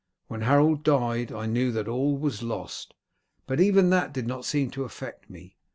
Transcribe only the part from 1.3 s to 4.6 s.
I knew that all was lost, but even that did not